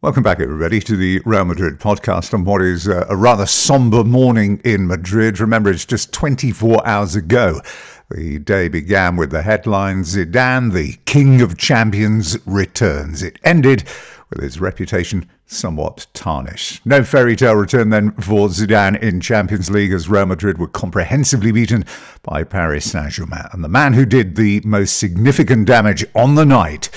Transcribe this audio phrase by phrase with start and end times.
[0.00, 4.04] Welcome back, everybody, to the Real Madrid podcast on what is uh, a rather somber
[4.04, 5.40] morning in Madrid.
[5.40, 7.60] Remember, it's just 24 hours ago.
[8.08, 13.24] The day began with the headline Zidane, the King of Champions, returns.
[13.24, 13.82] It ended
[14.30, 16.86] with his reputation somewhat tarnished.
[16.86, 21.50] No fairy tale return then for Zidane in Champions League as Real Madrid were comprehensively
[21.50, 21.84] beaten
[22.22, 23.48] by Paris Saint Germain.
[23.50, 26.88] And the man who did the most significant damage on the night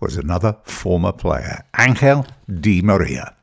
[0.00, 2.26] was another former player, Angel
[2.60, 3.34] Di Maria.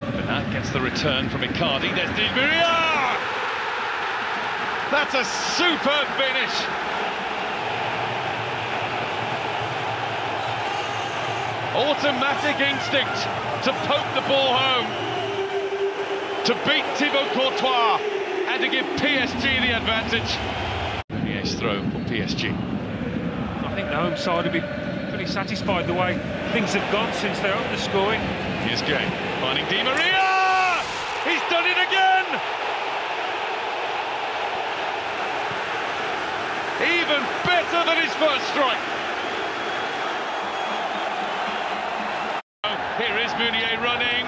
[0.00, 1.94] Bernat gets the return from Icardi.
[1.94, 3.16] There's Di Maria!
[4.90, 6.54] That's a superb finish!
[11.74, 13.16] Automatic instinct
[13.64, 14.86] to poke the ball home,
[16.44, 17.98] to beat Thibaut Courtois,
[18.48, 20.38] and to give PSG the advantage.
[21.26, 22.54] Yes, throw for PSG.
[22.54, 24.85] I think the home side will be
[25.26, 26.14] satisfied the way
[26.52, 28.20] things have gone since they opened the scoring.
[28.62, 29.06] Here's Gueye
[29.40, 30.82] finding Di Maria!
[31.26, 32.26] He's done it again!
[36.84, 38.82] Even better than his first strike.
[42.64, 44.26] Oh, here is Meunier running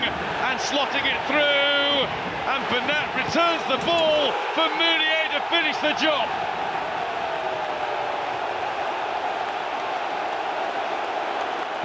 [0.49, 2.09] and slotting it through.
[2.49, 6.48] And Bernat returns the ball for Meunier to finish the job.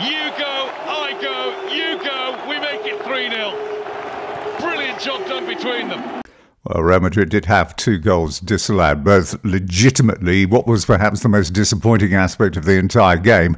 [0.03, 4.59] You go, I go, you go, we make it 3 0.
[4.59, 6.21] Brilliant job done between them.
[6.65, 10.45] Well, Real Madrid did have two goals disallowed, both legitimately.
[10.45, 13.55] What was perhaps the most disappointing aspect of the entire game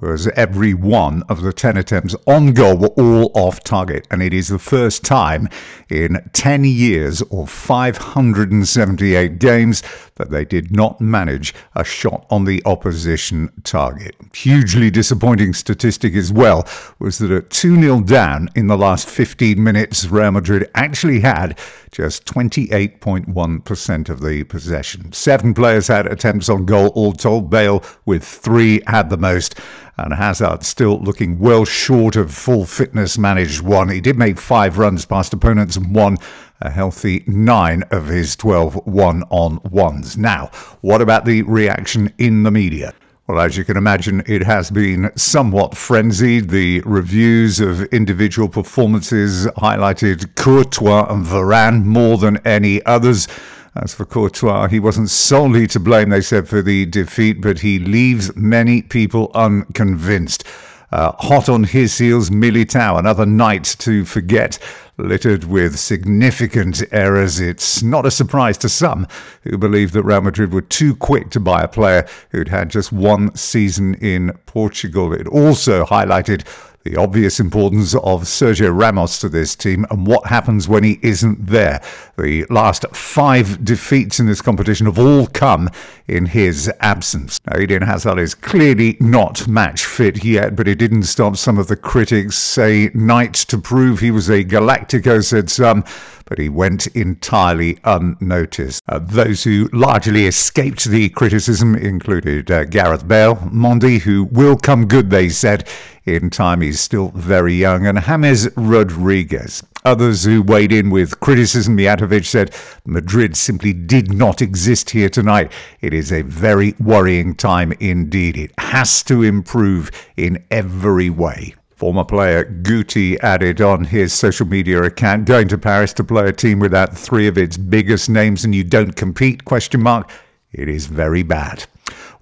[0.00, 4.06] was every one of the 10 attempts on goal were all off target.
[4.10, 5.48] And it is the first time
[5.90, 9.82] in 10 years or 578 games
[10.16, 14.14] that they did not manage a shot on the opposition target.
[14.34, 16.66] Hugely disappointing statistic as well
[16.98, 21.58] was that at 2 0 down in the last 15 minutes, Real Madrid actually had
[21.90, 25.12] just 28.1% of the possession.
[25.12, 27.50] Seven players had attempts on goal, all told.
[27.50, 29.58] Bale with three had the most
[29.98, 33.88] and Hazard still looking well short of full fitness managed one.
[33.88, 36.16] He did make five runs past opponents and won
[36.62, 40.16] a healthy nine of his 12 one on ones.
[40.16, 40.50] Now,
[40.80, 42.94] what about the reaction in the media?
[43.28, 46.50] Well, as you can imagine, it has been somewhat frenzied.
[46.50, 53.28] The reviews of individual performances highlighted Courtois and Varane more than any others.
[53.74, 57.78] As for Courtois, he wasn't solely to blame, they said, for the defeat, but he
[57.78, 60.44] leaves many people unconvinced.
[60.92, 64.58] Uh, hot on his heels, Militao, another night to forget,
[64.98, 67.40] littered with significant errors.
[67.40, 69.08] It's not a surprise to some
[69.42, 72.92] who believe that Real Madrid were too quick to buy a player who'd had just
[72.92, 75.14] one season in Portugal.
[75.14, 76.46] It also highlighted
[76.84, 81.46] the obvious importance of Sergio Ramos to this team and what happens when he isn't
[81.46, 81.80] there.
[82.18, 85.70] The last five defeats in this competition have all come
[86.06, 87.40] in his absence.
[87.46, 91.68] Now, Eden Hazard is clearly not match fit yet, but it didn't stop some of
[91.68, 95.84] the critics say night to prove he was a Galactico, said some
[96.32, 98.82] but he went entirely unnoticed.
[98.88, 104.86] Uh, those who largely escaped the criticism included uh, Gareth Bale, Mendy, who will come
[104.86, 105.68] good, they said,
[106.06, 106.62] in time.
[106.62, 109.62] He's still very young, and James Rodriguez.
[109.84, 112.54] Others who weighed in with criticism, Mijatovic said,
[112.84, 115.50] Madrid simply did not exist here tonight.
[115.80, 118.36] It is a very worrying time indeed.
[118.36, 121.54] It has to improve in every way.
[121.74, 126.32] Former player Guti added on his social media account, going to Paris to play a
[126.32, 130.08] team without three of its biggest names and you don't compete, question mark.
[130.52, 131.66] It is very bad.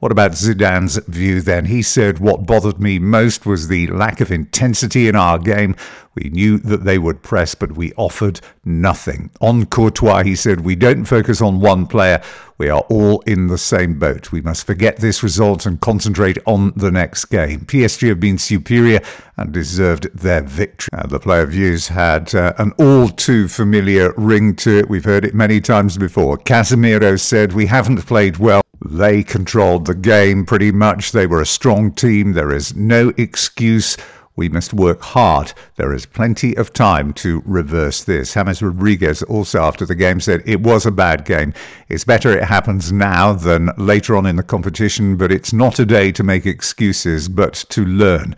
[0.01, 1.67] What about Zidane's view then?
[1.67, 5.77] He said, What bothered me most was the lack of intensity in our game.
[6.15, 9.31] We knew that they would press, but we offered nothing.
[9.43, 12.23] On Courtois, he said, We don't focus on one player.
[12.57, 14.33] We are all in the same boat.
[14.33, 17.61] We must forget this result and concentrate on the next game.
[17.61, 19.01] PSG have been superior
[19.37, 20.89] and deserved their victory.
[20.95, 24.89] Uh, the player views had uh, an all too familiar ring to it.
[24.89, 26.39] We've heard it many times before.
[26.39, 28.63] Casemiro said, We haven't played well.
[28.85, 31.13] They controlled the game pretty much.
[31.13, 32.33] They were a strong team.
[32.33, 33.97] There is no excuse.
[34.37, 35.53] We must work hard.
[35.77, 38.33] There is plenty of time to reverse this.
[38.33, 41.53] James Rodriguez also after the game said it was a bad game.
[41.91, 45.85] It's better it happens now than later on in the competition, but it's not a
[45.85, 48.35] day to make excuses, but to learn.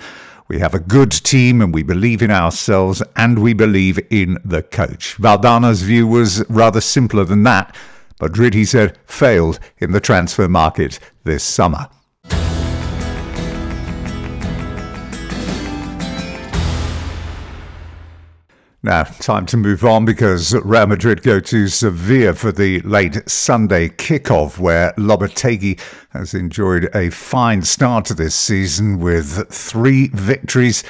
[0.48, 4.62] We have a good team and we believe in ourselves and we believe in the
[4.62, 5.16] coach.
[5.18, 7.76] Valdano's view was rather simpler than that.
[8.22, 11.88] Madrid, he said, failed in the transfer market this summer.
[18.84, 23.88] Now, time to move on because Real Madrid go to Sevilla for the late Sunday
[23.88, 25.80] kickoff, where Lopetegui
[26.10, 30.84] has enjoyed a fine start to this season with three victories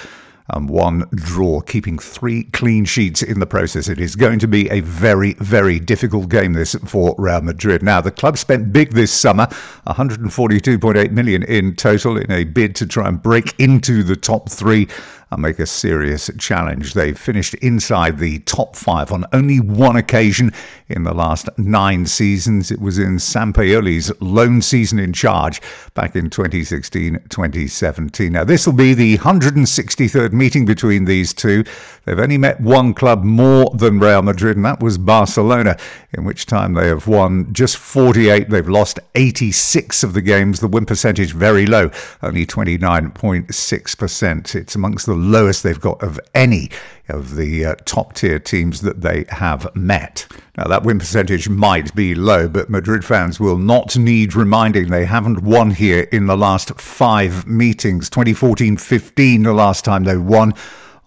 [0.49, 3.89] and one draw, keeping three clean sheets in the process.
[3.89, 7.83] It is going to be a very, very difficult game this for Real Madrid.
[7.83, 9.47] Now, the club spent big this summer,
[9.87, 14.89] 142.8 million in total in a bid to try and break into the top three
[15.37, 16.95] make a serious challenge.
[16.95, 20.53] They finished inside the top five on only one occasion
[20.89, 22.71] in the last nine seasons.
[22.71, 25.61] It was in Sampaoli's lone season in charge
[25.95, 28.33] back in 2016 2017.
[28.33, 31.65] Now, this will be the 163rd meeting between these two.
[32.05, 35.77] They've only met one club more than Real Madrid, and that was Barcelona,
[36.13, 38.51] in which time they have won just 48.
[38.51, 40.61] They've lost 86 of the games.
[40.61, 41.91] The win percentage very low,
[42.23, 44.55] only 29.6%.
[44.55, 46.71] It's amongst the lowest they've got of any
[47.09, 50.27] of the uh, top tier teams that they have met.
[50.57, 55.05] Now, that win percentage might be low, but Madrid fans will not need reminding they
[55.05, 58.11] haven't won here in the last five meetings.
[58.11, 60.55] 2014 15, the last time they won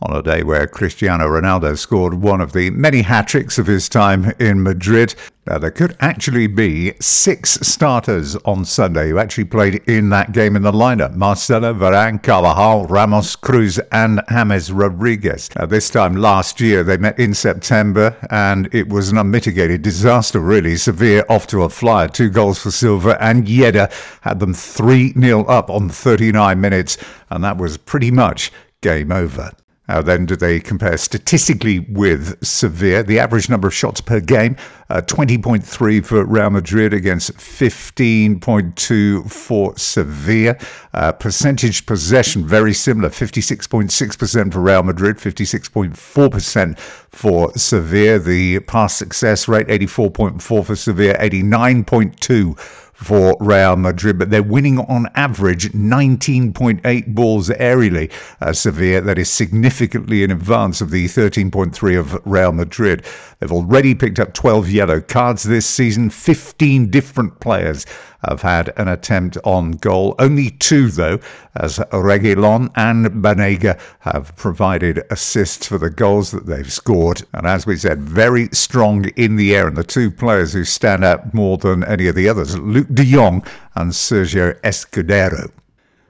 [0.02, 3.88] on a day where Cristiano Ronaldo scored one of the many hat tricks of his
[3.88, 5.16] time in Madrid.
[5.48, 10.56] Now, there could actually be six starters on Sunday who actually played in that game
[10.56, 15.50] in the lineup Marcelo, Varane, Carvajal, Ramos, Kroos, and James Rodriguez.
[15.56, 20.40] Now, this time last year, they met in September, and it was an unmitigated disaster,
[20.40, 20.76] really.
[20.76, 23.92] Sevilla off to a flyer, two goals for Silva, and Yedder
[24.22, 26.98] had them 3 0 up on 39 minutes,
[27.30, 28.52] and that was pretty much
[28.82, 29.52] game over.
[29.88, 33.04] How then do they compare statistically with Sevilla?
[33.04, 34.58] The average number of shots per game,
[34.90, 40.58] uh, 20.3 for Real Madrid against 15.2 for Sevilla.
[40.94, 48.18] Uh, percentage possession, very similar, 56.6% for Real Madrid, 56.4% for Sevilla.
[48.18, 55.08] The pass success rate, 84.4 for Sevilla, 89.2 for Real Madrid, but they're winning on
[55.16, 58.12] average 19.8 balls aerially.
[58.42, 63.06] Uh, Sevilla, that is significantly in advance of the 13.3 of Real Madrid.
[63.40, 67.86] They've already picked up 12 yellow cards this season, 15 different players
[68.30, 70.16] have had an attempt on goal.
[70.20, 71.20] Only two, though,
[71.56, 77.24] as Reguilon and Banega have provided assists for the goals that they've scored.
[77.34, 79.68] And as we said, very strong in the air.
[79.68, 83.04] And the two players who stand out more than any of the others, Luuk de
[83.04, 83.46] Jong
[83.76, 85.52] and Sergio Escudero.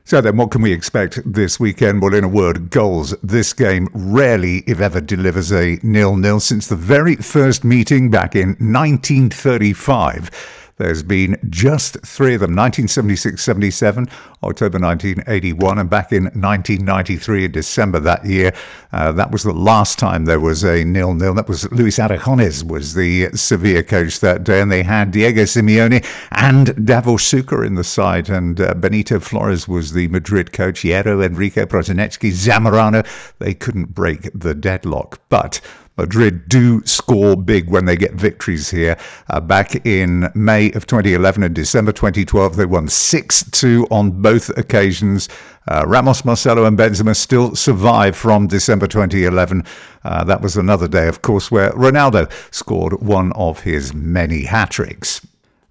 [0.08, 2.00] So then, what can we expect this weekend?
[2.00, 3.16] Well, in a word, goals.
[3.24, 8.50] This game rarely, if ever, delivers a nil-nil since the very first meeting back in
[8.50, 10.30] 1935.
[10.78, 14.08] There's been just three of them 1976 77,
[14.44, 18.54] October 1981, and back in 1993, in December that year.
[18.92, 21.34] Uh, that was the last time there was a nil nil.
[21.34, 26.06] That was Luis Aragonés was the Sevilla coach that day, and they had Diego Simeone
[26.32, 30.82] and Davor in the side, and uh, Benito Floro was the Madrid coach.
[30.82, 33.06] Hierro, Enrique Prosinecki, Zamorano.
[33.40, 35.62] They couldn't break the deadlock, but
[35.98, 38.98] Madrid do score big when they get victories here.
[39.30, 44.50] Uh, back in May of 2011 and December 2012, they won 6 2 on both
[44.58, 45.30] occasions.
[45.68, 49.64] Uh, Ramos, Marcelo, and Benzema still survive from December 2011.
[50.04, 54.72] Uh, that was another day, of course, where Ronaldo scored one of his many hat
[54.72, 55.26] tricks.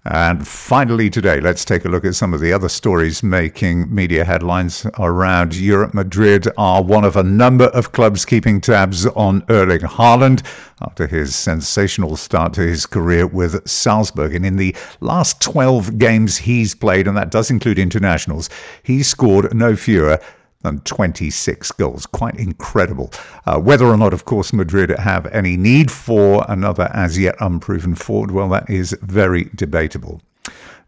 [0.07, 4.23] And finally, today, let's take a look at some of the other stories making media
[4.23, 5.95] headlines around Europe.
[5.95, 10.45] Madrid are one of a number of clubs keeping tabs on Erling Haaland
[10.79, 14.35] after his sensational start to his career with Salzburg.
[14.35, 18.47] And in the last 12 games he's played, and that does include internationals,
[18.83, 20.19] he scored no fewer
[20.65, 22.05] than 26 goals.
[22.05, 23.11] Quite incredible.
[23.45, 27.95] Uh, whether or not, of course, Madrid have any need for another as yet unproven
[27.95, 30.21] forward, well, that is very debatable.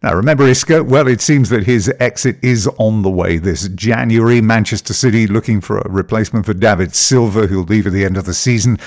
[0.04, 0.84] Now, remember Isco?
[0.84, 4.42] Well, it seems that his exit is on the way this January.
[4.42, 8.26] Manchester City looking for a replacement for David Silva, who'll leave at the end of
[8.26, 8.78] the season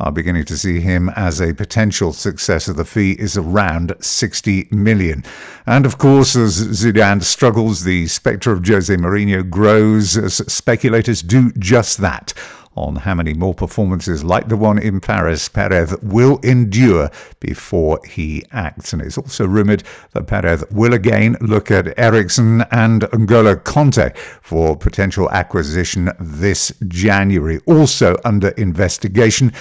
[0.00, 2.72] are beginning to see him as a potential successor.
[2.72, 5.24] The fee is around 60 million.
[5.66, 11.50] And of course, as Zidane struggles, the spectre of Jose Mourinho grows as speculators do
[11.52, 12.32] just that
[12.78, 18.44] on how many more performances like the one in Paris Perez will endure before he
[18.52, 18.92] acts.
[18.92, 24.76] And it's also rumoured that Perez will again look at Eriksen and N'Golo Kanté for
[24.76, 27.58] potential acquisition this January.
[27.66, 29.52] Also under investigation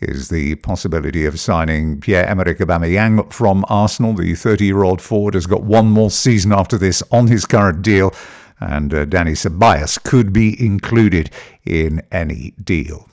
[0.00, 4.14] is the possibility of signing Pierre-Emerick Aubameyang from Arsenal.
[4.14, 8.12] The 30-year-old forward has got one more season after this on his current deal,
[8.60, 11.30] and uh, Dani Ceballos could be included
[11.64, 13.08] in any deal.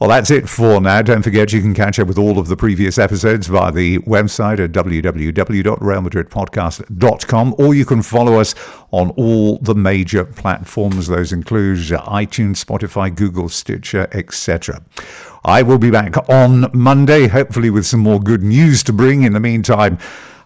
[0.00, 1.02] Well, that's it for now.
[1.02, 4.58] Don't forget you can catch up with all of the previous episodes via the website
[4.58, 8.54] at www.realmadridpodcast.com or you can follow us
[8.90, 11.06] on all the major platforms.
[11.06, 14.82] Those include iTunes, Spotify, Google, Stitcher, etc.
[15.44, 19.22] I will be back on Monday, hopefully with some more good news to bring.
[19.22, 19.98] In the meantime,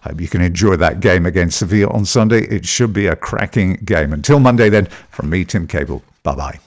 [0.04, 2.42] I Hope you can enjoy that game against Sevilla on Sunday.
[2.42, 4.12] It should be a cracking game.
[4.12, 6.02] Until Monday, then, from me, Tim Cable.
[6.22, 6.60] Bye bye.